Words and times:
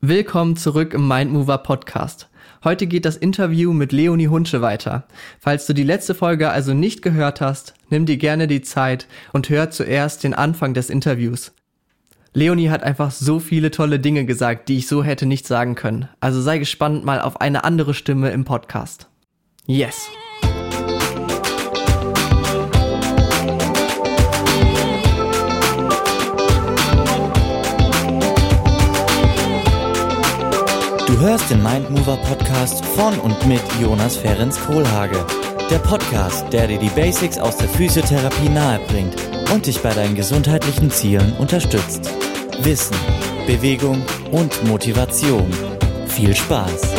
Willkommen 0.00 0.54
zurück 0.54 0.94
im 0.94 1.08
Mindmover 1.08 1.58
Podcast. 1.58 2.28
Heute 2.62 2.86
geht 2.86 3.04
das 3.04 3.16
Interview 3.16 3.72
mit 3.72 3.90
Leonie 3.90 4.28
Hunsche 4.28 4.62
weiter. 4.62 5.08
Falls 5.40 5.66
du 5.66 5.72
die 5.72 5.82
letzte 5.82 6.14
Folge 6.14 6.50
also 6.50 6.72
nicht 6.72 7.02
gehört 7.02 7.40
hast, 7.40 7.74
nimm 7.90 8.06
dir 8.06 8.16
gerne 8.16 8.46
die 8.46 8.62
Zeit 8.62 9.08
und 9.32 9.48
hör 9.48 9.72
zuerst 9.72 10.22
den 10.22 10.34
Anfang 10.34 10.72
des 10.72 10.88
Interviews. 10.88 11.52
Leonie 12.32 12.70
hat 12.70 12.84
einfach 12.84 13.10
so 13.10 13.40
viele 13.40 13.72
tolle 13.72 13.98
Dinge 13.98 14.24
gesagt, 14.24 14.68
die 14.68 14.76
ich 14.76 14.86
so 14.86 15.02
hätte 15.02 15.26
nicht 15.26 15.48
sagen 15.48 15.74
können. 15.74 16.08
Also 16.20 16.40
sei 16.40 16.58
gespannt 16.58 17.04
mal 17.04 17.20
auf 17.20 17.40
eine 17.40 17.64
andere 17.64 17.92
Stimme 17.92 18.30
im 18.30 18.44
Podcast. 18.44 19.08
Yes! 19.66 20.08
Du 31.18 31.24
hörst 31.24 31.50
den 31.50 31.60
Mindmover 31.64 32.16
Podcast 32.18 32.84
von 32.84 33.18
und 33.18 33.44
mit 33.48 33.60
Jonas 33.80 34.16
Ferenc 34.16 34.54
Kohlhage. 34.54 35.26
Der 35.68 35.80
Podcast, 35.80 36.44
der 36.52 36.68
dir 36.68 36.78
die 36.78 36.90
Basics 36.90 37.38
aus 37.38 37.56
der 37.56 37.68
Physiotherapie 37.68 38.48
nahebringt 38.48 39.16
und 39.52 39.66
dich 39.66 39.82
bei 39.82 39.92
deinen 39.92 40.14
gesundheitlichen 40.14 40.92
Zielen 40.92 41.32
unterstützt. 41.38 42.08
Wissen, 42.60 42.96
Bewegung 43.48 44.00
und 44.30 44.64
Motivation. 44.68 45.50
Viel 46.06 46.36
Spaß! 46.36 46.94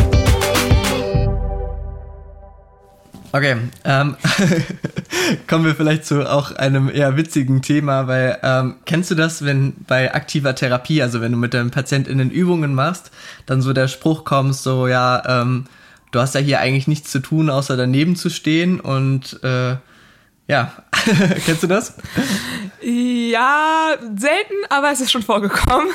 Okay, 3.32 3.56
ähm, 3.86 4.18
kommen 5.48 5.66
wir 5.66 5.76
vielleicht 5.76 6.06
zu 6.06 6.30
auch 6.30 6.52
einem 6.52 6.90
eher 6.90 7.18
witzigen 7.18 7.62
Thema, 7.62 8.08
weil 8.08 8.38
ähm, 8.44 8.76
kennst 8.86 9.12
du 9.12 9.16
das, 9.16 9.44
wenn 9.44 9.74
bei 9.88 10.14
aktiver 10.14 10.56
Therapie, 10.56 11.02
also 11.02 11.22
wenn 11.22 11.32
du 11.32 11.38
mit 11.38 11.54
deinem 11.54 11.72
PatientInnen 11.72 12.32
Übungen 12.32 12.74
machst, 12.74 13.12
dann 13.46 13.62
so 13.62 13.74
der 13.74 13.88
Spruch 13.88 14.24
kommt, 14.24 14.56
so 14.56 14.88
ja, 14.88 15.42
ähm, 15.42 15.66
du 16.12 16.20
hast 16.20 16.36
ja 16.36 16.42
hier 16.42 16.60
eigentlich 16.60 16.88
nichts 16.88 17.12
zu 17.12 17.20
tun, 17.20 17.50
außer 17.50 17.78
daneben 17.78 18.16
zu 18.16 18.30
stehen 18.30 18.80
und 18.80 19.42
äh, 19.44 19.76
ja, 20.50 20.74
kennst 21.46 21.62
du 21.62 21.68
das? 21.68 21.94
Ja, 22.82 23.92
selten, 24.18 24.56
aber 24.70 24.92
es 24.92 25.00
ist 25.00 25.12
schon 25.12 25.22
vorgekommen. 25.22 25.90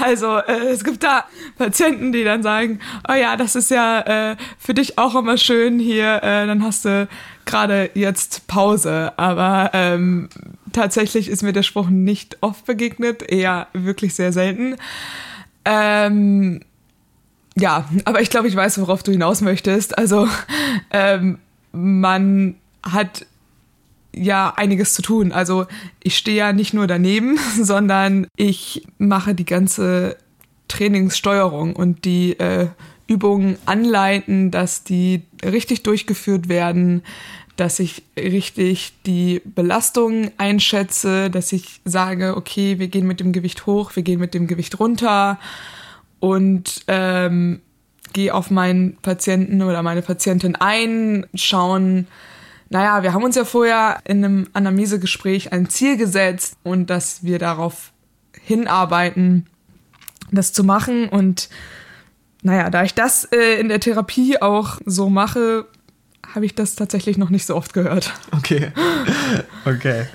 Also 0.00 0.38
äh, 0.38 0.70
es 0.72 0.82
gibt 0.82 1.04
da 1.04 1.24
Patienten, 1.56 2.10
die 2.10 2.24
dann 2.24 2.42
sagen, 2.42 2.80
oh 3.08 3.12
ja, 3.14 3.36
das 3.36 3.54
ist 3.54 3.70
ja 3.70 4.32
äh, 4.32 4.36
für 4.58 4.74
dich 4.74 4.98
auch 4.98 5.14
immer 5.14 5.36
schön 5.38 5.78
hier, 5.78 6.16
äh, 6.16 6.48
dann 6.48 6.64
hast 6.64 6.84
du 6.84 7.08
gerade 7.44 7.90
jetzt 7.94 8.48
Pause. 8.48 9.12
Aber 9.18 9.70
ähm, 9.72 10.28
tatsächlich 10.72 11.28
ist 11.28 11.44
mir 11.44 11.52
der 11.52 11.62
Spruch 11.62 11.88
nicht 11.88 12.38
oft 12.40 12.66
begegnet, 12.66 13.22
eher 13.22 13.68
wirklich 13.72 14.16
sehr 14.16 14.32
selten. 14.32 14.78
Ähm, 15.64 16.62
ja, 17.54 17.84
aber 18.04 18.20
ich 18.20 18.30
glaube, 18.30 18.48
ich 18.48 18.56
weiß, 18.56 18.80
worauf 18.80 19.04
du 19.04 19.12
hinaus 19.12 19.42
möchtest. 19.42 19.96
Also 19.96 20.26
ähm, 20.90 21.38
man 21.70 22.56
hat 22.82 23.26
ja 24.14 24.52
einiges 24.56 24.94
zu 24.94 25.02
tun. 25.02 25.32
Also 25.32 25.66
ich 26.02 26.16
stehe 26.16 26.38
ja 26.38 26.52
nicht 26.52 26.74
nur 26.74 26.86
daneben, 26.86 27.38
sondern 27.60 28.26
ich 28.36 28.86
mache 28.98 29.34
die 29.34 29.44
ganze 29.44 30.16
Trainingssteuerung 30.68 31.76
und 31.76 32.04
die 32.04 32.38
äh, 32.38 32.68
Übungen 33.06 33.58
anleiten, 33.66 34.50
dass 34.50 34.84
die 34.84 35.22
richtig 35.44 35.82
durchgeführt 35.82 36.48
werden, 36.48 37.02
dass 37.56 37.78
ich 37.78 38.02
richtig 38.18 38.94
die 39.04 39.42
Belastung 39.44 40.30
einschätze, 40.38 41.28
dass 41.28 41.52
ich 41.52 41.80
sage, 41.84 42.36
okay, 42.36 42.78
wir 42.78 42.88
gehen 42.88 43.06
mit 43.06 43.20
dem 43.20 43.32
Gewicht 43.32 43.66
hoch, 43.66 43.94
wir 43.94 44.02
gehen 44.02 44.20
mit 44.20 44.32
dem 44.32 44.46
Gewicht 44.46 44.80
runter 44.80 45.38
und 46.20 46.84
ähm, 46.88 47.60
gehe 48.14 48.34
auf 48.34 48.50
meinen 48.50 48.96
Patienten 48.96 49.62
oder 49.62 49.82
meine 49.82 50.02
Patientin 50.02 50.56
ein, 50.56 51.26
schauen, 51.34 52.06
naja, 52.72 53.02
wir 53.02 53.12
haben 53.12 53.22
uns 53.22 53.36
ja 53.36 53.44
vorher 53.44 54.00
in 54.04 54.24
einem 54.24 54.48
Anamnesegespräch 54.54 55.52
ein 55.52 55.68
Ziel 55.68 55.98
gesetzt 55.98 56.56
und 56.62 56.88
dass 56.88 57.22
wir 57.22 57.38
darauf 57.38 57.92
hinarbeiten, 58.32 59.46
das 60.30 60.54
zu 60.54 60.64
machen. 60.64 61.10
Und 61.10 61.50
naja, 62.40 62.70
da 62.70 62.82
ich 62.82 62.94
das 62.94 63.24
äh, 63.26 63.60
in 63.60 63.68
der 63.68 63.78
Therapie 63.78 64.40
auch 64.40 64.78
so 64.86 65.10
mache, 65.10 65.66
habe 66.34 66.46
ich 66.46 66.54
das 66.54 66.74
tatsächlich 66.74 67.18
noch 67.18 67.28
nicht 67.28 67.44
so 67.44 67.56
oft 67.56 67.74
gehört. 67.74 68.12
Okay. 68.32 68.72
Okay. 69.64 70.06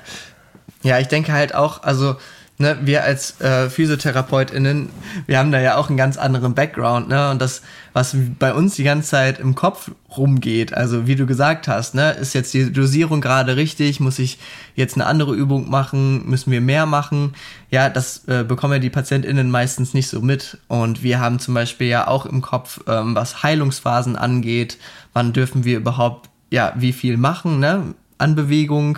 Ja, 0.84 1.00
ich 1.00 1.08
denke 1.08 1.32
halt 1.32 1.56
auch, 1.56 1.84
also 1.84 2.18
ne, 2.58 2.78
wir 2.82 3.04
als 3.04 3.40
äh, 3.40 3.70
PhysiotherapeutInnen, 3.70 4.90
wir 5.28 5.38
haben 5.38 5.52
da 5.52 5.60
ja 5.60 5.78
auch 5.78 5.90
einen 5.90 5.98
ganz 5.98 6.18
anderen 6.18 6.56
Background, 6.56 7.08
ne? 7.08 7.30
Und 7.30 7.42
das, 7.42 7.62
was 7.94 8.16
bei 8.40 8.54
uns 8.54 8.76
die 8.76 8.84
ganze 8.84 9.10
Zeit 9.10 9.40
im 9.40 9.54
Kopf 9.56 9.92
rumgeht, 10.16 10.74
also 10.74 11.06
wie 11.08 11.16
du 11.16 11.26
gesagt 11.26 11.68
hast, 11.68 11.94
ne, 11.94 12.12
ist 12.12 12.34
jetzt 12.34 12.54
die 12.54 12.72
Dosierung 12.72 13.22
gerade 13.22 13.56
richtig, 13.58 14.00
muss 14.00 14.18
ich 14.20 14.40
jetzt 14.76 14.96
eine 14.96 15.06
andere 15.06 15.36
Übung 15.36 15.70
machen, 15.70 16.28
müssen 16.28 16.52
wir 16.52 16.62
mehr 16.62 16.86
machen? 16.86 17.36
Ja, 17.70 17.90
das 17.90 18.28
äh, 18.28 18.44
bekommen 18.44 18.74
ja 18.74 18.80
die 18.80 18.90
PatientInnen 18.90 19.52
meistens 19.52 19.94
nicht 19.94 20.10
so 20.10 20.22
mit. 20.22 20.58
Und 20.68 21.04
wir 21.04 21.20
haben 21.20 21.40
zum 21.40 21.54
Beispiel 21.54 21.88
ja 21.88 22.08
auch 22.08 22.26
im 22.26 22.42
Kopf, 22.42 22.82
ähm, 22.88 23.14
was 23.16 23.44
Heilungsphasen 23.44 24.16
angeht, 24.16 24.78
wann 25.14 25.34
dürfen 25.34 25.64
wir 25.64 25.78
überhaupt, 25.78 26.30
ja, 26.50 26.74
wie 26.78 26.94
viel 26.94 27.18
machen, 27.18 27.60
ne, 27.60 27.94
an 28.18 28.36
Bewegung 28.36 28.98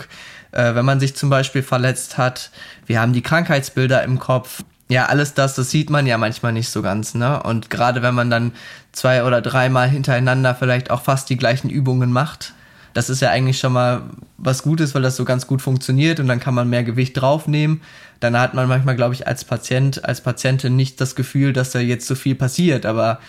äh, 0.52 0.74
wenn 0.74 0.84
man 0.84 1.00
sich 1.00 1.14
zum 1.16 1.30
Beispiel 1.30 1.62
verletzt 1.62 2.18
hat. 2.18 2.50
Wir 2.86 3.00
haben 3.00 3.12
die 3.12 3.22
Krankheitsbilder 3.22 4.02
im 4.02 4.18
Kopf. 4.18 4.62
Ja, 4.88 5.06
alles 5.06 5.34
das, 5.34 5.54
das 5.54 5.70
sieht 5.70 5.88
man 5.88 6.06
ja 6.06 6.18
manchmal 6.18 6.52
nicht 6.52 6.68
so 6.68 6.82
ganz, 6.82 7.14
ne? 7.14 7.42
Und 7.42 7.70
gerade 7.70 8.02
wenn 8.02 8.14
man 8.14 8.28
dann 8.28 8.52
zwei 8.92 9.24
oder 9.24 9.40
dreimal 9.40 9.88
hintereinander 9.88 10.54
vielleicht 10.54 10.90
auch 10.90 11.02
fast 11.02 11.30
die 11.30 11.36
gleichen 11.36 11.70
Übungen 11.70 12.10
macht, 12.10 12.54
das 12.92 13.08
ist 13.08 13.20
ja 13.20 13.30
eigentlich 13.30 13.58
schon 13.60 13.72
mal 13.72 14.02
was 14.36 14.62
Gutes, 14.62 14.94
weil 14.94 15.02
das 15.02 15.16
so 15.16 15.24
ganz 15.24 15.46
gut 15.46 15.62
funktioniert 15.62 16.18
und 16.18 16.26
dann 16.26 16.40
kann 16.40 16.54
man 16.54 16.68
mehr 16.68 16.82
Gewicht 16.82 17.20
draufnehmen. 17.20 17.82
Dann 18.18 18.38
hat 18.38 18.54
man 18.54 18.68
manchmal, 18.68 18.96
glaube 18.96 19.14
ich, 19.14 19.26
als 19.26 19.44
Patient, 19.44 20.04
als 20.04 20.20
Patientin 20.20 20.76
nicht 20.76 21.00
das 21.00 21.14
Gefühl, 21.14 21.52
dass 21.52 21.70
da 21.70 21.78
jetzt 21.78 22.06
so 22.06 22.14
viel 22.14 22.34
passiert, 22.34 22.84
aber 22.84 23.20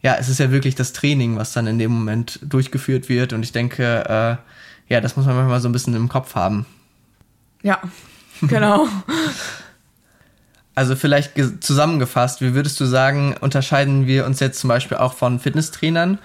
ja, 0.00 0.16
es 0.18 0.28
ist 0.28 0.40
ja 0.40 0.50
wirklich 0.50 0.74
das 0.74 0.92
Training, 0.92 1.36
was 1.36 1.52
dann 1.52 1.66
in 1.66 1.78
dem 1.78 1.92
Moment 1.92 2.40
durchgeführt 2.42 3.08
wird 3.08 3.32
und 3.32 3.42
ich 3.42 3.52
denke, 3.52 4.04
äh, 4.08 4.36
ja, 4.88 5.00
das 5.00 5.16
muss 5.16 5.26
man 5.26 5.36
manchmal 5.36 5.60
so 5.60 5.68
ein 5.68 5.72
bisschen 5.72 5.94
im 5.94 6.08
Kopf 6.08 6.34
haben. 6.34 6.66
Ja, 7.62 7.80
genau. 8.42 8.88
Also 10.74 10.96
vielleicht 10.96 11.32
zusammengefasst, 11.62 12.40
wie 12.40 12.54
würdest 12.54 12.80
du 12.80 12.86
sagen, 12.86 13.36
unterscheiden 13.38 14.06
wir 14.06 14.24
uns 14.24 14.40
jetzt 14.40 14.58
zum 14.58 14.68
Beispiel 14.68 14.96
auch 14.96 15.12
von 15.12 15.38
Fitnesstrainern? 15.38 16.18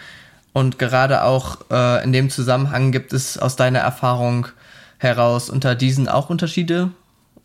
Und 0.54 0.80
gerade 0.80 1.24
auch 1.24 1.70
äh, 1.70 2.04
in 2.04 2.14
dem 2.14 2.30
Zusammenhang 2.30 2.92
gibt 2.92 3.12
es 3.14 3.38
aus 3.38 3.58
deiner 3.58 3.80
Erfahrung 3.80 4.48
heraus 5.00 5.50
unter 5.50 5.76
diesen 5.76 6.08
auch 6.08 6.30
Unterschiede? 6.30 6.92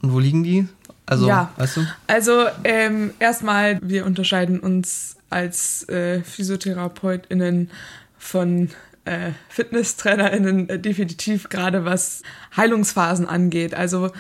Und 0.00 0.12
wo 0.12 0.20
liegen 0.20 0.44
die? 0.44 0.68
Also, 1.06 1.28
ja. 1.28 1.50
weißt 1.56 1.78
du? 1.78 1.86
Also 2.06 2.46
ähm, 2.64 3.12
erstmal, 3.18 3.80
wir 3.82 4.06
unterscheiden 4.06 4.60
uns 4.60 5.16
als 5.28 5.88
äh, 5.88 6.22
PhysiotherapeutInnen 6.22 7.70
von 8.16 8.70
äh, 9.04 9.30
FitnesstrainerInnen 9.48 10.68
äh, 10.68 10.78
definitiv 10.78 11.48
gerade 11.48 11.84
was 11.84 12.22
Heilungsphasen 12.56 13.28
angeht. 13.28 13.74
Also 13.74 14.10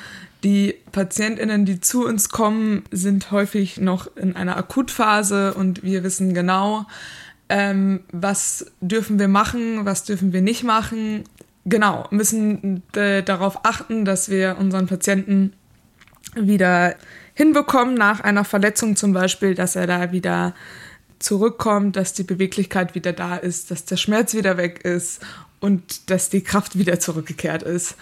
die 0.44 0.74
PatientInnen, 0.90 1.64
die 1.64 1.80
zu 1.80 2.04
uns 2.04 2.28
kommen, 2.28 2.84
sind 2.90 3.30
häufig 3.30 3.78
noch 3.78 4.16
in 4.16 4.34
einer 4.34 4.56
Akutphase 4.56 5.54
und 5.54 5.84
wir 5.84 6.02
wissen 6.02 6.34
genau, 6.34 6.86
ähm, 7.48 8.00
was 8.10 8.72
dürfen 8.80 9.18
wir 9.18 9.28
machen, 9.28 9.84
was 9.84 10.04
dürfen 10.04 10.32
wir 10.32 10.42
nicht 10.42 10.64
machen. 10.64 11.24
Genau, 11.64 12.08
müssen 12.10 12.82
äh, 12.96 13.22
darauf 13.22 13.64
achten, 13.64 14.04
dass 14.04 14.30
wir 14.30 14.56
unseren 14.58 14.86
Patienten 14.86 15.52
wieder 16.34 16.96
hinbekommen 17.34 17.94
nach 17.94 18.20
einer 18.20 18.44
Verletzung 18.44 18.96
zum 18.96 19.12
Beispiel, 19.12 19.54
dass 19.54 19.76
er 19.76 19.86
da 19.86 20.12
wieder 20.12 20.54
zurückkommt, 21.22 21.96
dass 21.96 22.12
die 22.12 22.24
Beweglichkeit 22.24 22.94
wieder 22.94 23.12
da 23.12 23.36
ist, 23.36 23.70
dass 23.70 23.84
der 23.84 23.96
Schmerz 23.96 24.34
wieder 24.34 24.56
weg 24.56 24.84
ist 24.84 25.20
und 25.60 26.10
dass 26.10 26.28
die 26.28 26.42
Kraft 26.42 26.76
wieder 26.76 27.00
zurückgekehrt 27.00 27.62
ist. 27.62 27.96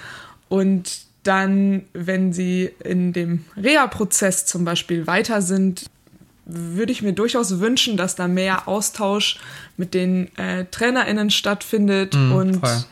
Und 0.48 1.02
dann, 1.22 1.82
wenn 1.92 2.32
sie 2.32 2.70
in 2.82 3.12
dem 3.12 3.44
Reha-Prozess 3.56 4.46
zum 4.46 4.64
Beispiel 4.64 5.06
weiter 5.06 5.42
sind, 5.42 5.84
würde 6.46 6.92
ich 6.92 7.02
mir 7.02 7.12
durchaus 7.12 7.60
wünschen, 7.60 7.96
dass 7.96 8.16
da 8.16 8.26
mehr 8.26 8.66
Austausch 8.66 9.38
mit 9.76 9.94
den 9.94 10.36
äh, 10.36 10.64
TrainerInnen 10.64 11.30
stattfindet 11.30 12.14
mm, 12.14 12.32
und 12.32 12.56
voll. 12.56 12.84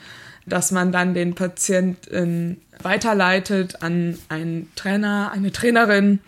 dass 0.47 0.71
man 0.71 0.93
dann 0.93 1.15
den 1.15 1.35
Patienten 1.35 2.61
weiterleitet 2.81 3.83
an 3.83 4.19
einen 4.29 4.71
Trainer, 4.77 5.33
eine 5.33 5.51
Trainerin, 5.51 6.21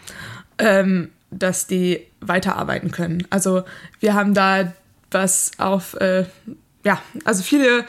ähm, 0.59 1.11
dass 1.31 1.67
die 1.67 2.01
weiterarbeiten 2.21 2.91
können. 2.91 3.27
Also 3.31 3.65
wir 4.01 4.15
haben 4.15 4.35
da 4.35 4.73
was 5.11 5.53
auf, 5.59 5.95
äh, 5.95 6.25
ja, 6.85 7.01
also 7.25 7.43
viele 7.43 7.85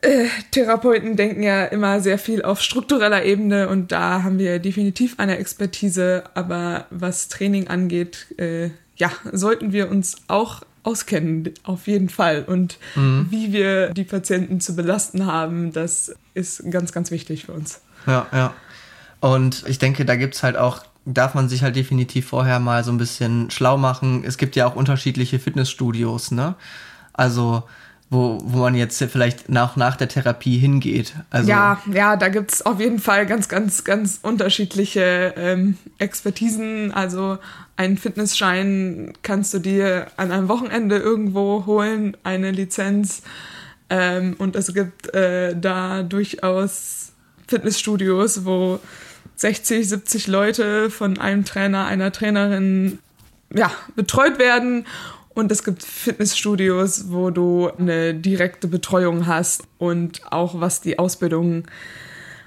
äh, 0.00 0.26
Therapeuten 0.52 1.16
denken 1.16 1.42
ja 1.42 1.64
immer 1.64 2.00
sehr 2.00 2.18
viel 2.18 2.42
auf 2.42 2.62
struktureller 2.62 3.24
Ebene 3.24 3.68
und 3.68 3.90
da 3.90 4.22
haben 4.22 4.38
wir 4.38 4.58
definitiv 4.58 5.18
eine 5.18 5.38
Expertise, 5.38 6.24
aber 6.34 6.86
was 6.90 7.28
Training 7.28 7.68
angeht, 7.68 8.26
äh, 8.38 8.70
ja, 8.96 9.10
sollten 9.32 9.72
wir 9.72 9.90
uns 9.90 10.16
auch 10.28 10.62
auskennen, 10.82 11.52
auf 11.64 11.86
jeden 11.86 12.08
Fall. 12.08 12.44
Und 12.44 12.78
mhm. 12.94 13.26
wie 13.30 13.52
wir 13.52 13.90
die 13.90 14.04
Patienten 14.04 14.60
zu 14.60 14.74
belasten 14.74 15.26
haben, 15.26 15.72
das 15.72 16.14
ist 16.34 16.62
ganz, 16.70 16.92
ganz 16.92 17.10
wichtig 17.10 17.46
für 17.46 17.52
uns. 17.52 17.80
Ja, 18.06 18.26
ja. 18.32 18.54
Und 19.20 19.64
ich 19.66 19.78
denke, 19.78 20.04
da 20.04 20.16
gibt 20.16 20.36
es 20.36 20.42
halt 20.42 20.56
auch, 20.56 20.84
darf 21.14 21.34
man 21.34 21.48
sich 21.48 21.62
halt 21.62 21.76
definitiv 21.76 22.28
vorher 22.28 22.60
mal 22.60 22.84
so 22.84 22.92
ein 22.92 22.98
bisschen 22.98 23.50
schlau 23.50 23.76
machen. 23.76 24.24
Es 24.24 24.38
gibt 24.38 24.56
ja 24.56 24.66
auch 24.66 24.76
unterschiedliche 24.76 25.38
Fitnessstudios, 25.38 26.30
ne? 26.30 26.54
Also 27.12 27.64
wo, 28.10 28.38
wo 28.42 28.60
man 28.60 28.74
jetzt 28.74 29.02
vielleicht 29.02 29.50
nach, 29.50 29.76
nach 29.76 29.96
der 29.96 30.08
Therapie 30.08 30.56
hingeht. 30.56 31.14
Also 31.30 31.50
ja, 31.50 31.80
ja, 31.92 32.16
da 32.16 32.28
gibt 32.28 32.52
es 32.52 32.64
auf 32.64 32.80
jeden 32.80 33.00
Fall 33.00 33.26
ganz, 33.26 33.48
ganz, 33.48 33.84
ganz 33.84 34.18
unterschiedliche 34.22 35.34
ähm, 35.36 35.76
Expertisen. 35.98 36.92
Also 36.92 37.38
einen 37.76 37.98
Fitnessschein 37.98 39.12
kannst 39.22 39.52
du 39.52 39.58
dir 39.58 40.06
an 40.16 40.32
einem 40.32 40.48
Wochenende 40.48 40.96
irgendwo 40.96 41.66
holen, 41.66 42.16
eine 42.24 42.50
Lizenz. 42.50 43.22
Ähm, 43.90 44.36
und 44.38 44.56
es 44.56 44.72
gibt 44.72 45.12
äh, 45.14 45.54
da 45.54 46.02
durchaus 46.02 47.12
Fitnessstudios, 47.46 48.44
wo 48.46 48.80
60, 49.38 49.88
70 49.88 50.26
Leute 50.26 50.90
von 50.90 51.18
einem 51.18 51.44
Trainer, 51.44 51.86
einer 51.86 52.12
Trainerin 52.12 52.98
ja, 53.54 53.70
betreut 53.96 54.38
werden 54.38 54.84
und 55.38 55.52
es 55.52 55.62
gibt 55.62 55.84
Fitnessstudios, 55.84 57.12
wo 57.12 57.30
du 57.30 57.70
eine 57.78 58.12
direkte 58.12 58.66
Betreuung 58.66 59.28
hast. 59.28 59.62
Und 59.78 60.20
auch 60.32 60.60
was 60.60 60.80
die 60.80 60.98
Ausbildung 60.98 61.62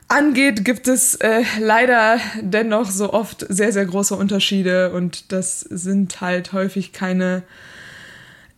angeht, 0.09 0.65
gibt 0.65 0.89
es 0.89 1.15
äh, 1.15 1.43
leider 1.61 2.17
dennoch 2.41 2.91
so 2.91 3.13
oft 3.13 3.45
sehr, 3.47 3.71
sehr 3.71 3.85
große 3.85 4.13
Unterschiede. 4.13 4.91
Und 4.91 5.31
das 5.31 5.61
sind 5.61 6.19
halt 6.19 6.51
häufig 6.51 6.91
keine 6.91 7.43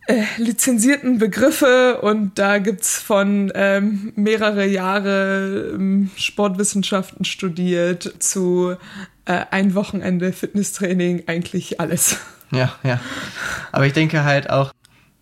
äh, 0.07 0.23
lizenzierten 0.38 1.17
Begriffe 1.17 2.00
und 2.01 2.38
da 2.38 2.57
gibt 2.57 2.81
es 2.81 2.97
von 2.97 3.51
ähm, 3.55 4.11
mehrere 4.15 4.65
Jahre 4.65 5.71
ähm, 5.73 6.11
Sportwissenschaften 6.17 7.25
studiert 7.25 8.13
zu 8.19 8.75
äh, 9.25 9.45
ein 9.51 9.75
Wochenende 9.75 10.33
Fitnesstraining 10.33 11.23
eigentlich 11.27 11.79
alles. 11.79 12.17
Ja, 12.51 12.75
ja. 12.83 13.00
Aber 13.71 13.85
ich 13.85 13.94
denke 13.94 14.23
halt 14.23 14.50
auch, 14.50 14.73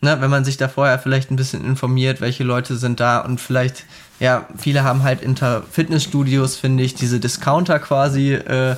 ne, 0.01 0.19
wenn 0.19 0.29
man 0.29 0.43
sich 0.43 0.57
da 0.57 0.67
vorher 0.67 0.99
vielleicht 0.99 1.31
ein 1.31 1.35
bisschen 1.35 1.63
informiert, 1.63 2.19
welche 2.19 2.43
Leute 2.43 2.75
sind 2.75 2.99
da 2.99 3.19
und 3.19 3.39
vielleicht, 3.39 3.85
ja, 4.21 4.45
viele 4.55 4.83
haben 4.83 5.01
halt 5.01 5.23
inter 5.23 5.63
Fitnessstudios, 5.63 6.55
finde 6.55 6.83
ich, 6.83 6.93
diese 6.93 7.19
Discounter 7.19 7.79
quasi 7.79 8.33
äh, 8.35 8.75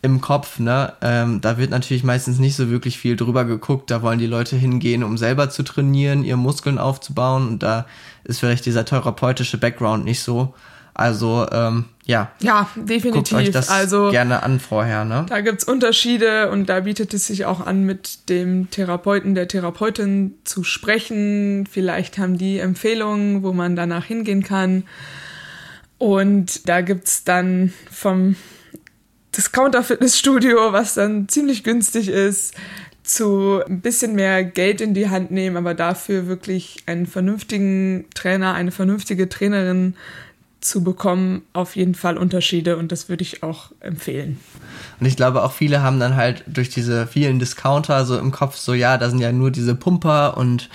im 0.00 0.22
Kopf, 0.22 0.58
ne? 0.58 0.94
Ähm, 1.02 1.42
da 1.42 1.58
wird 1.58 1.68
natürlich 1.68 2.02
meistens 2.02 2.38
nicht 2.38 2.56
so 2.56 2.70
wirklich 2.70 2.96
viel 2.96 3.14
drüber 3.14 3.44
geguckt. 3.44 3.90
Da 3.90 4.00
wollen 4.00 4.18
die 4.18 4.26
Leute 4.26 4.56
hingehen, 4.56 5.04
um 5.04 5.18
selber 5.18 5.50
zu 5.50 5.64
trainieren, 5.64 6.24
ihre 6.24 6.38
Muskeln 6.38 6.78
aufzubauen 6.78 7.46
und 7.46 7.62
da 7.62 7.84
ist 8.24 8.40
vielleicht 8.40 8.64
dieser 8.64 8.86
therapeutische 8.86 9.58
Background 9.58 10.06
nicht 10.06 10.22
so. 10.22 10.54
Also 10.96 11.46
ähm, 11.52 11.84
ja. 12.06 12.30
Ja, 12.40 12.70
definitiv. 12.74 13.12
Guckt 13.12 13.32
euch 13.34 13.50
das 13.50 13.68
also, 13.68 14.10
gerne 14.10 14.42
an 14.42 14.60
vorher. 14.60 15.04
Ne? 15.04 15.26
Da 15.28 15.42
gibt's 15.42 15.64
Unterschiede 15.64 16.50
und 16.50 16.70
da 16.70 16.80
bietet 16.80 17.12
es 17.12 17.26
sich 17.26 17.44
auch 17.44 17.66
an, 17.66 17.84
mit 17.84 18.30
dem 18.30 18.70
Therapeuten, 18.70 19.34
der 19.34 19.46
Therapeutin 19.46 20.34
zu 20.44 20.64
sprechen. 20.64 21.68
Vielleicht 21.70 22.16
haben 22.16 22.38
die 22.38 22.58
Empfehlungen, 22.58 23.42
wo 23.42 23.52
man 23.52 23.76
danach 23.76 24.06
hingehen 24.06 24.42
kann. 24.42 24.84
Und 25.98 26.66
da 26.66 26.80
gibt's 26.80 27.24
dann 27.24 27.74
vom 27.90 28.36
Discounter-Fitnessstudio, 29.36 30.72
was 30.72 30.94
dann 30.94 31.28
ziemlich 31.28 31.62
günstig 31.62 32.08
ist, 32.08 32.54
zu 33.02 33.60
ein 33.66 33.80
bisschen 33.80 34.14
mehr 34.14 34.44
Geld 34.44 34.80
in 34.80 34.94
die 34.94 35.10
Hand 35.10 35.30
nehmen, 35.30 35.56
aber 35.56 35.74
dafür 35.74 36.26
wirklich 36.26 36.78
einen 36.86 37.06
vernünftigen 37.06 38.06
Trainer, 38.14 38.54
eine 38.54 38.70
vernünftige 38.70 39.28
Trainerin 39.28 39.94
zu 40.66 40.82
bekommen, 40.82 41.42
auf 41.52 41.76
jeden 41.76 41.94
Fall 41.94 42.16
Unterschiede 42.16 42.76
und 42.76 42.92
das 42.92 43.08
würde 43.08 43.22
ich 43.22 43.42
auch 43.42 43.70
empfehlen. 43.80 44.38
Und 45.00 45.06
ich 45.06 45.16
glaube 45.16 45.42
auch 45.42 45.52
viele 45.52 45.82
haben 45.82 46.00
dann 46.00 46.16
halt 46.16 46.44
durch 46.46 46.68
diese 46.68 47.06
vielen 47.06 47.38
Discounter 47.38 48.04
so 48.04 48.18
im 48.18 48.32
Kopf 48.32 48.56
so, 48.56 48.74
ja, 48.74 48.98
da 48.98 49.10
sind 49.10 49.20
ja 49.20 49.32
nur 49.32 49.50
diese 49.50 49.74
Pumper 49.74 50.36
und 50.36 50.68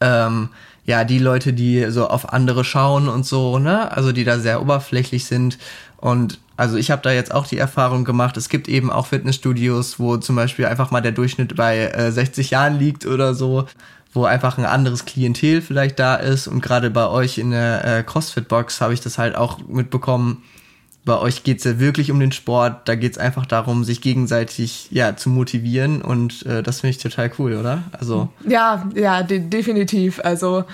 ähm, 0.00 0.48
ja, 0.84 1.04
die 1.04 1.18
Leute, 1.18 1.52
die 1.52 1.86
so 1.90 2.08
auf 2.08 2.32
andere 2.32 2.64
schauen 2.64 3.08
und 3.08 3.24
so, 3.24 3.58
ne? 3.58 3.92
Also 3.92 4.10
die 4.12 4.24
da 4.24 4.38
sehr 4.38 4.60
oberflächlich 4.60 5.26
sind. 5.26 5.58
Und 5.96 6.40
also 6.56 6.76
ich 6.76 6.90
habe 6.90 7.02
da 7.02 7.12
jetzt 7.12 7.32
auch 7.32 7.46
die 7.46 7.58
Erfahrung 7.58 8.04
gemacht, 8.04 8.36
es 8.36 8.48
gibt 8.48 8.68
eben 8.68 8.90
auch 8.90 9.06
Fitnessstudios, 9.06 10.00
wo 10.00 10.16
zum 10.16 10.34
Beispiel 10.34 10.66
einfach 10.66 10.90
mal 10.90 11.00
der 11.00 11.12
Durchschnitt 11.12 11.54
bei 11.54 11.86
äh, 11.86 12.10
60 12.10 12.50
Jahren 12.50 12.78
liegt 12.78 13.06
oder 13.06 13.34
so 13.34 13.66
wo 14.12 14.24
einfach 14.24 14.58
ein 14.58 14.66
anderes 14.66 15.04
Klientel 15.04 15.62
vielleicht 15.62 15.98
da 15.98 16.16
ist. 16.16 16.46
Und 16.46 16.60
gerade 16.60 16.90
bei 16.90 17.08
euch 17.08 17.38
in 17.38 17.50
der 17.50 17.84
äh, 17.84 18.02
CrossFit-Box 18.02 18.80
habe 18.80 18.94
ich 18.94 19.00
das 19.00 19.18
halt 19.18 19.36
auch 19.36 19.58
mitbekommen. 19.66 20.42
Bei 21.04 21.18
euch 21.18 21.42
geht's 21.42 21.64
ja 21.64 21.80
wirklich 21.80 22.10
um 22.10 22.20
den 22.20 22.30
Sport. 22.30 22.88
Da 22.88 22.94
geht's 22.94 23.18
einfach 23.18 23.46
darum, 23.46 23.84
sich 23.84 24.00
gegenseitig 24.00 24.88
ja 24.90 25.16
zu 25.16 25.30
motivieren. 25.30 26.02
Und 26.02 26.44
äh, 26.46 26.62
das 26.62 26.80
finde 26.80 26.96
ich 26.96 27.02
total 27.02 27.32
cool, 27.38 27.54
oder? 27.54 27.84
Also 27.92 28.28
ja, 28.46 28.88
ja, 28.94 29.22
de 29.22 29.40
definitiv. 29.40 30.20
Also 30.22 30.64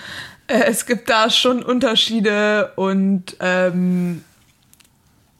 äh, 0.48 0.64
es 0.66 0.84
gibt 0.84 1.08
da 1.08 1.30
schon 1.30 1.62
Unterschiede 1.62 2.72
und 2.76 3.36
ähm, 3.40 4.22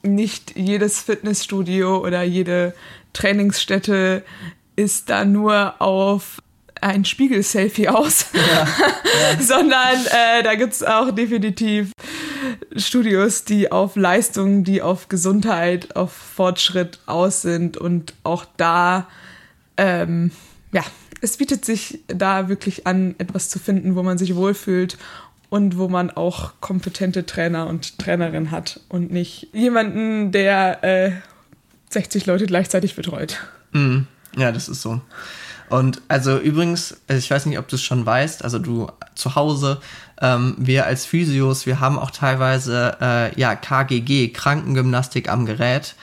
nicht 0.01 0.55
jedes 0.55 1.01
Fitnessstudio 1.01 1.97
oder 1.97 2.23
jede 2.23 2.73
Trainingsstätte 3.13 4.23
ist 4.75 5.09
da 5.09 5.25
nur 5.25 5.81
auf 5.81 6.41
ein 6.81 7.05
Spiegel-Selfie 7.05 7.89
aus, 7.89 8.25
ja, 8.33 8.41
ja. 8.41 8.67
sondern 9.39 10.05
äh, 10.05 10.43
da 10.43 10.55
gibt 10.55 10.73
es 10.73 10.83
auch 10.83 11.11
definitiv 11.11 11.91
Studios, 12.75 13.43
die 13.43 13.71
auf 13.71 13.95
Leistung, 13.95 14.63
die 14.63 14.81
auf 14.81 15.09
Gesundheit, 15.09 15.95
auf 15.95 16.11
Fortschritt 16.11 16.99
aus 17.05 17.41
sind 17.41 17.77
und 17.77 18.13
auch 18.23 18.45
da, 18.57 19.07
ähm, 19.77 20.31
ja, 20.71 20.83
es 21.21 21.37
bietet 21.37 21.65
sich 21.65 21.99
da 22.07 22.49
wirklich 22.49 22.87
an, 22.87 23.15
etwas 23.17 23.49
zu 23.49 23.59
finden, 23.59 23.95
wo 23.95 24.03
man 24.03 24.17
sich 24.17 24.35
wohlfühlt 24.35 24.97
und 25.49 25.77
wo 25.77 25.87
man 25.87 26.11
auch 26.11 26.53
kompetente 26.61 27.25
Trainer 27.25 27.67
und 27.67 27.97
Trainerin 27.97 28.51
hat 28.51 28.79
und 28.87 29.11
nicht 29.11 29.47
jemanden, 29.51 30.31
der 30.31 30.83
äh, 30.83 31.11
60 31.89 32.25
Leute 32.25 32.45
gleichzeitig 32.45 32.95
betreut. 32.95 33.39
Mhm. 33.71 34.07
Ja, 34.37 34.51
das 34.51 34.69
ist 34.69 34.81
so. 34.81 35.01
Und 35.69 36.01
also 36.07 36.37
übrigens, 36.37 36.99
ich 37.07 37.29
weiß 37.29 37.45
nicht, 37.45 37.59
ob 37.59 37.67
du 37.67 37.75
es 37.75 37.83
schon 37.83 38.05
weißt, 38.05 38.43
also 38.43 38.59
du 38.59 38.87
zu 39.15 39.35
Hause, 39.35 39.79
ähm, 40.21 40.55
wir 40.57 40.85
als 40.85 41.05
Physios, 41.05 41.65
wir 41.65 41.79
haben 41.79 41.99
auch 41.99 42.11
teilweise 42.11 42.97
äh, 42.99 43.39
ja 43.39 43.55
KGG, 43.55 44.29
Krankengymnastik 44.29 45.29
am 45.29 45.45
Gerät. 45.45 45.95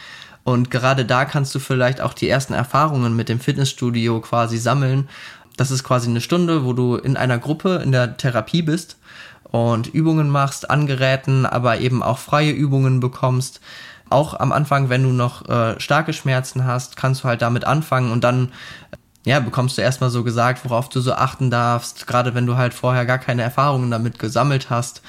Und 0.45 0.71
gerade 0.71 1.05
da 1.05 1.25
kannst 1.25 1.55
du 1.57 1.59
vielleicht 1.59 2.00
auch 2.00 2.14
die 2.14 2.29
ersten 2.29 2.55
Erfahrungen 2.55 3.17
mit 3.17 3.29
dem 3.29 3.41
Fitnessstudio 3.41 4.21
quasi 4.21 4.59
sammeln. 4.59 5.09
Das 5.57 5.73
ist 5.73 5.83
quasi 5.83 6.09
eine 6.09 6.21
Stunde, 6.21 6.64
wo 6.64 6.73
du 6.73 6.95
in 6.95 7.17
einer 7.17 7.38
Gruppe 7.38 7.81
in 7.83 7.91
der 7.91 8.17
Therapie 8.17 8.62
bist 8.62 8.97
und 9.43 9.88
Übungen 9.88 10.31
machst 10.31 10.71
an 10.71 10.87
Geräten, 10.87 11.47
aber 11.47 11.81
eben 11.81 12.02
auch 12.02 12.19
freie 12.19 12.52
Übungen 12.52 13.00
bekommst. 13.00 13.61
Auch 14.09 14.38
am 14.38 14.52
Anfang, 14.52 14.88
wenn 14.88 15.02
du 15.02 15.09
noch 15.09 15.49
äh, 15.49 15.81
starke 15.81 16.12
Schmerzen 16.12 16.64
hast, 16.64 16.97
kannst 16.97 17.25
du 17.25 17.29
halt 17.29 17.43
damit 17.43 17.64
anfangen 17.64 18.12
und 18.12 18.23
dann 18.23 18.52
ja, 19.26 19.40
bekommst 19.40 19.76
du 19.76 19.83
erstmal 19.83 20.11
so 20.11 20.23
gesagt, 20.23 20.64
worauf 20.64 20.88
du 20.88 21.00
so 21.00 21.12
achten 21.12 21.50
darfst. 21.50 22.06
Gerade 22.06 22.37
wenn 22.37 22.47
du 22.47 22.56
halt 22.56 22.73
vorher 22.73 23.04
gar 23.04 23.18
keine 23.18 23.42
Erfahrungen 23.42 23.90
damit 23.90 24.21
gesammelt 24.21 24.71
hast, 24.71 25.02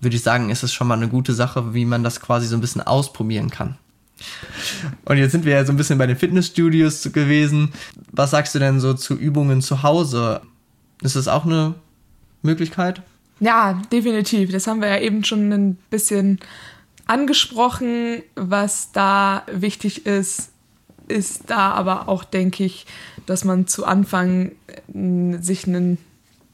würde 0.00 0.14
ich 0.14 0.22
sagen, 0.22 0.48
ist 0.48 0.62
es 0.62 0.72
schon 0.72 0.86
mal 0.86 0.94
eine 0.94 1.08
gute 1.08 1.34
Sache, 1.34 1.74
wie 1.74 1.84
man 1.84 2.04
das 2.04 2.20
quasi 2.20 2.46
so 2.46 2.56
ein 2.56 2.60
bisschen 2.60 2.82
ausprobieren 2.82 3.50
kann. 3.50 3.76
Und 5.04 5.16
jetzt 5.16 5.32
sind 5.32 5.44
wir 5.44 5.54
ja 5.54 5.64
so 5.64 5.72
ein 5.72 5.76
bisschen 5.76 5.98
bei 5.98 6.06
den 6.06 6.16
Fitnessstudios 6.16 7.02
gewesen. 7.12 7.72
Was 8.12 8.30
sagst 8.30 8.54
du 8.54 8.60
denn 8.60 8.78
so 8.78 8.94
zu 8.94 9.14
Übungen 9.14 9.60
zu 9.60 9.82
Hause? 9.82 10.42
Ist 11.02 11.16
das 11.16 11.26
auch 11.26 11.44
eine 11.44 11.74
Möglichkeit? 12.42 13.02
Ja, 13.40 13.82
definitiv. 13.90 14.52
Das 14.52 14.68
haben 14.68 14.82
wir 14.82 14.88
ja 14.88 15.00
eben 15.00 15.24
schon 15.24 15.52
ein 15.52 15.78
bisschen 15.90 16.38
angesprochen, 17.06 18.22
was 18.36 18.92
da 18.92 19.42
wichtig 19.50 20.06
ist, 20.06 20.52
ist 21.08 21.50
da 21.50 21.72
aber 21.72 22.08
auch, 22.08 22.24
denke 22.24 22.64
ich, 22.64 22.86
dass 23.26 23.44
man 23.44 23.66
zu 23.66 23.84
Anfang 23.84 24.52
äh, 24.66 25.38
sich 25.40 25.66
einen 25.66 25.98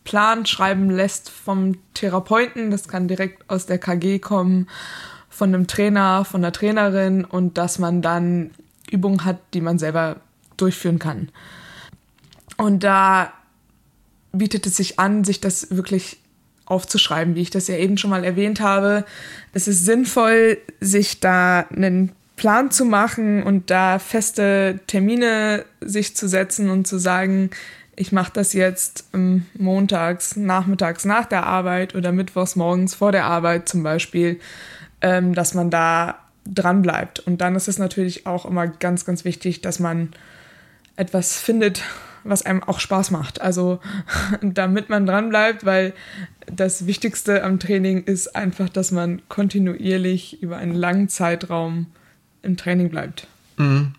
Plan 0.05 0.47
schreiben 0.47 0.91
lässt 0.91 1.31
vom 1.31 1.77
Therapeuten. 1.95 2.71
Das 2.71 2.89
kann 2.89 3.09
direkt 3.09 3.49
aus 3.49 3.67
der 3.67 3.79
KG 3.79 4.19
kommen, 4.19 4.69
von 5.29 5.55
einem 5.55 5.67
Trainer, 5.67 6.25
von 6.25 6.43
der 6.43 6.53
Trainerin 6.53 7.25
und 7.25 7.59
dass 7.59 7.79
man 7.79 8.03
dann 8.03 8.51
Übungen 8.91 9.25
hat, 9.25 9.39
die 9.55 9.61
man 9.61 9.79
selber 9.79 10.17
durchführen 10.57 10.99
kann. 10.99 11.29
Und 12.57 12.85
da 12.85 13.33
bietet 14.33 14.67
es 14.67 14.77
sich 14.77 14.99
an, 14.99 15.25
sich 15.25 15.41
das 15.41 15.71
wirklich 15.71 16.19
aufzuschreiben, 16.67 17.35
wie 17.35 17.43
ich 17.43 17.51
das 17.51 17.69
ja 17.69 17.77
eben 17.77 17.99
schon 17.99 18.11
mal 18.11 18.25
erwähnt 18.25 18.61
habe. 18.61 19.05
Es 19.53 19.67
ist 19.67 19.85
sinnvoll, 19.85 20.59
sich 20.81 21.21
da 21.21 21.67
einen 21.75 22.13
Plan 22.41 22.71
zu 22.71 22.87
machen 22.87 23.43
und 23.43 23.71
da 23.71 23.99
feste 23.99 24.81
Termine 24.87 25.67
sich 25.83 26.17
zu 26.17 26.27
setzen 26.27 26.71
und 26.71 26.87
zu 26.87 26.97
sagen, 26.97 27.51
ich 27.97 28.13
mache 28.13 28.33
das 28.33 28.55
jetzt 28.55 29.05
ähm, 29.13 29.45
montags, 29.59 30.37
nachmittags 30.37 31.05
nach 31.05 31.27
der 31.27 31.45
Arbeit 31.45 31.95
oder 31.95 32.13
mittwochs 32.13 32.57
morgens 32.57 32.95
vor 32.95 33.13
der 33.13 33.27
Arbeit 33.27 33.69
zum 33.69 33.83
Beispiel, 33.83 34.41
ähm, 35.03 35.35
dass 35.35 35.53
man 35.53 35.69
da 35.69 36.19
dran 36.47 36.81
bleibt. 36.81 37.19
Und 37.21 37.43
dann 37.43 37.57
ist 37.57 37.69
es 37.69 37.77
natürlich 37.77 38.27
auch 38.27 38.47
immer 38.47 38.69
ganz, 38.69 39.05
ganz 39.05 39.27
wichtig, 39.27 39.61
dass 39.61 39.79
man 39.79 40.09
etwas 40.97 41.39
findet, 41.39 41.83
was 42.25 42.47
einem 42.47 42.63
auch 42.63 42.81
Spaß 42.81 43.11
macht. 43.11 43.43
Also 43.43 43.81
damit 44.41 44.89
man 44.89 45.05
dran 45.05 45.29
bleibt, 45.29 45.67
weil 45.67 45.93
das 46.51 46.87
Wichtigste 46.87 47.45
am 47.45 47.59
Training 47.59 48.05
ist 48.05 48.35
einfach, 48.35 48.71
dass 48.71 48.93
man 48.93 49.21
kontinuierlich 49.29 50.43
über 50.43 50.57
einen 50.57 50.75
langen 50.75 51.11
Zeitraum 51.11 51.85
im 52.43 52.57
Training 52.57 52.91
bleibt. 52.91 53.27
Mhm. 53.57 53.93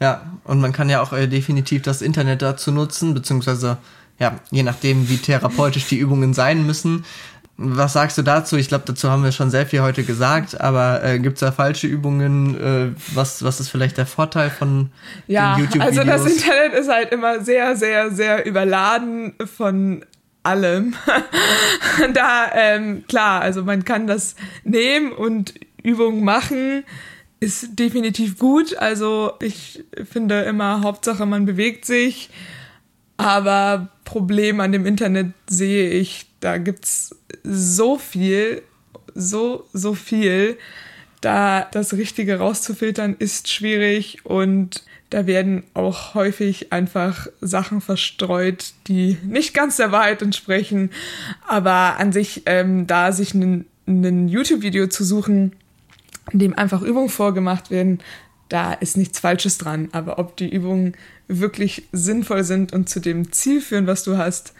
Ja, 0.00 0.38
und 0.44 0.60
man 0.60 0.72
kann 0.72 0.90
ja 0.90 1.00
auch 1.00 1.12
äh, 1.12 1.26
definitiv 1.26 1.82
das 1.82 2.02
Internet 2.02 2.42
dazu 2.42 2.70
nutzen, 2.70 3.14
beziehungsweise 3.14 3.78
ja, 4.18 4.38
je 4.50 4.62
nachdem, 4.62 5.08
wie 5.08 5.18
therapeutisch 5.18 5.88
die 5.88 5.98
Übungen 5.98 6.34
sein 6.34 6.66
müssen. 6.66 7.04
Was 7.58 7.94
sagst 7.94 8.18
du 8.18 8.22
dazu? 8.22 8.56
Ich 8.56 8.68
glaube, 8.68 8.84
dazu 8.86 9.10
haben 9.10 9.24
wir 9.24 9.32
schon 9.32 9.50
sehr 9.50 9.64
viel 9.64 9.80
heute 9.80 10.04
gesagt, 10.04 10.60
aber 10.60 11.02
äh, 11.02 11.18
gibt 11.18 11.36
es 11.36 11.40
da 11.40 11.52
falsche 11.52 11.86
Übungen? 11.86 12.60
Äh, 12.60 12.92
was, 13.14 13.42
was 13.42 13.60
ist 13.60 13.70
vielleicht 13.70 13.96
der 13.96 14.04
Vorteil 14.04 14.50
von 14.50 14.90
ja, 15.26 15.56
YouTube-Videos? 15.56 15.98
Also 15.98 16.04
das 16.04 16.26
Internet 16.26 16.74
ist 16.74 16.90
halt 16.90 17.12
immer 17.12 17.40
sehr, 17.42 17.76
sehr, 17.76 18.10
sehr 18.10 18.44
überladen 18.44 19.34
von 19.56 20.04
allem. 20.42 20.94
da, 22.12 22.50
ähm, 22.54 23.04
klar, 23.08 23.40
also 23.40 23.64
man 23.64 23.86
kann 23.86 24.06
das 24.06 24.36
nehmen 24.64 25.12
und 25.12 25.54
Übungen 25.82 26.24
machen 26.24 26.84
ist 27.46 27.78
definitiv 27.78 28.38
gut. 28.38 28.76
Also 28.76 29.34
ich 29.40 29.84
finde 30.10 30.42
immer, 30.42 30.82
Hauptsache 30.82 31.26
man 31.26 31.46
bewegt 31.46 31.84
sich. 31.84 32.28
Aber 33.18 33.88
Problem 34.04 34.58
an 34.60 34.72
dem 34.72 34.84
Internet 34.84 35.32
sehe 35.48 35.88
ich, 35.90 36.26
da 36.40 36.58
gibt 36.58 36.84
es 36.84 37.16
so 37.44 37.98
viel, 37.98 38.62
so, 39.14 39.64
so 39.72 39.94
viel. 39.94 40.58
Da 41.20 41.68
das 41.70 41.94
Richtige 41.94 42.38
rauszufiltern 42.38 43.14
ist 43.16 43.48
schwierig 43.48 44.24
und 44.24 44.84
da 45.10 45.28
werden 45.28 45.62
auch 45.72 46.14
häufig 46.14 46.72
einfach 46.72 47.28
Sachen 47.40 47.80
verstreut, 47.80 48.72
die 48.88 49.18
nicht 49.24 49.54
ganz 49.54 49.76
der 49.76 49.92
Wahrheit 49.92 50.20
entsprechen. 50.20 50.90
Aber 51.46 51.96
an 51.98 52.12
sich, 52.12 52.42
ähm, 52.46 52.88
da 52.88 53.12
sich 53.12 53.32
ein 53.34 54.28
YouTube-Video 54.28 54.88
zu 54.88 55.04
suchen, 55.04 55.52
dem 56.32 56.54
einfach 56.54 56.82
Übungen 56.82 57.08
vorgemacht 57.08 57.70
werden, 57.70 58.00
da 58.48 58.72
ist 58.72 58.96
nichts 58.96 59.18
Falsches 59.18 59.58
dran. 59.58 59.88
Aber 59.92 60.18
ob 60.18 60.36
die 60.36 60.48
Übungen 60.48 60.96
wirklich 61.28 61.88
sinnvoll 61.92 62.44
sind 62.44 62.72
und 62.72 62.88
zu 62.88 63.00
dem 63.00 63.32
Ziel 63.32 63.60
führen, 63.60 63.86
was 63.86 64.04
du 64.04 64.16
hast, 64.16 64.52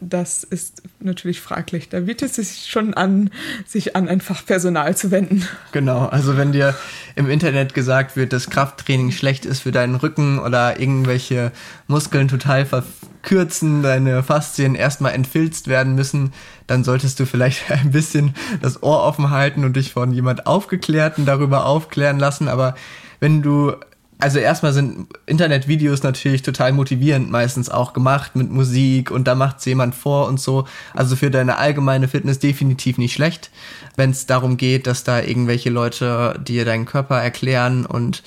das 0.00 0.44
ist 0.44 0.82
natürlich 1.00 1.40
fraglich. 1.40 1.88
Da 1.88 2.00
bietet 2.00 2.30
es 2.30 2.36
sich 2.36 2.70
schon 2.70 2.94
an, 2.94 3.30
sich 3.66 3.96
an 3.96 4.08
ein 4.08 4.20
Fachpersonal 4.20 4.96
zu 4.96 5.10
wenden. 5.10 5.46
Genau, 5.72 6.06
also 6.06 6.36
wenn 6.36 6.52
dir 6.52 6.74
im 7.14 7.28
Internet 7.28 7.74
gesagt 7.74 8.16
wird, 8.16 8.32
dass 8.32 8.50
Krafttraining 8.50 9.12
schlecht 9.12 9.44
ist 9.44 9.60
für 9.60 9.72
deinen 9.72 9.94
Rücken 9.94 10.38
oder 10.38 10.80
irgendwelche 10.80 11.52
Muskeln 11.86 12.28
total 12.28 12.66
verkürzen, 12.66 13.82
deine 13.82 14.22
Faszien 14.22 14.74
erstmal 14.74 15.12
entfilzt 15.12 15.68
werden 15.68 15.94
müssen, 15.94 16.32
dann 16.66 16.84
solltest 16.84 17.20
du 17.20 17.26
vielleicht 17.26 17.70
ein 17.70 17.90
bisschen 17.92 18.34
das 18.60 18.82
Ohr 18.82 19.02
offen 19.02 19.30
halten 19.30 19.64
und 19.64 19.76
dich 19.76 19.92
von 19.92 20.12
jemand 20.12 20.46
Aufgeklärten 20.46 21.26
darüber 21.26 21.66
aufklären 21.66 22.18
lassen. 22.18 22.48
Aber 22.48 22.74
wenn 23.20 23.42
du 23.42 23.74
also 24.22 24.38
erstmal 24.38 24.72
sind 24.72 25.08
Internetvideos 25.26 26.04
natürlich 26.04 26.42
total 26.42 26.70
motivierend 26.70 27.28
meistens 27.28 27.68
auch 27.68 27.92
gemacht 27.92 28.36
mit 28.36 28.52
Musik 28.52 29.10
und 29.10 29.26
da 29.26 29.34
macht 29.34 29.58
es 29.58 29.64
jemand 29.64 29.96
vor 29.96 30.28
und 30.28 30.38
so. 30.38 30.64
Also 30.94 31.16
für 31.16 31.28
deine 31.28 31.58
allgemeine 31.58 32.06
Fitness 32.06 32.38
definitiv 32.38 32.98
nicht 32.98 33.14
schlecht, 33.14 33.50
wenn 33.96 34.10
es 34.10 34.26
darum 34.26 34.56
geht, 34.56 34.86
dass 34.86 35.02
da 35.02 35.20
irgendwelche 35.20 35.70
Leute 35.70 36.38
dir 36.40 36.64
deinen 36.64 36.86
Körper 36.86 37.20
erklären 37.20 37.84
und 37.84 38.22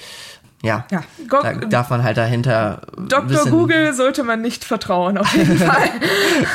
ja, 0.65 0.85
ja 0.91 1.03
Go 1.27 1.41
da 1.41 1.53
darf 1.53 1.89
man 1.89 2.03
halt 2.03 2.17
dahinter. 2.17 2.81
Dr. 2.97 3.45
Google 3.45 3.93
sollte 3.93 4.23
man 4.23 4.41
nicht 4.41 4.65
vertrauen, 4.65 5.17
auf 5.17 5.33
jeden 5.33 5.57
Fall. 5.59 5.89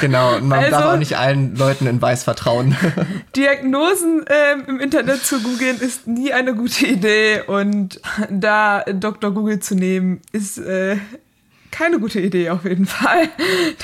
genau, 0.01 0.37
und 0.37 0.49
man 0.49 0.59
also, 0.59 0.71
darf 0.71 0.85
auch 0.95 0.99
nicht 0.99 1.17
allen 1.17 1.57
Leuten 1.57 1.87
in 1.87 2.03
Weiß 2.03 2.25
vertrauen. 2.25 2.77
Diagnosen 3.37 4.25
ähm, 4.29 4.65
im 4.67 4.81
Internet 4.81 5.25
zu 5.25 5.41
googeln 5.41 5.79
ist 5.79 6.07
nie 6.07 6.33
eine 6.33 6.55
gute 6.55 6.87
Idee 6.87 7.43
und 7.47 8.01
da 8.29 8.83
Dr. 8.83 9.31
Google 9.31 9.61
zu 9.61 9.75
nehmen 9.75 10.21
ist 10.33 10.59
äh, 10.59 10.97
keine 11.71 12.01
gute 12.01 12.21
Idee 12.21 12.51
auf 12.51 12.65
jeden 12.65 12.87
Fall. 12.87 13.29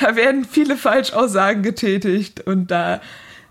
Da 0.00 0.16
werden 0.16 0.44
viele 0.44 0.76
Falschaussagen 0.76 1.62
getätigt 1.62 2.40
und 2.40 2.70
da 2.70 3.00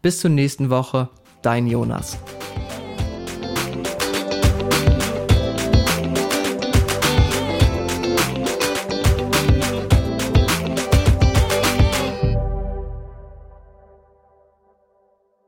Bis 0.03 0.21
zur 0.21 0.29
nächsten 0.29 0.69
Woche, 0.69 1.09
dein 1.41 1.67
Jonas. 1.67 2.19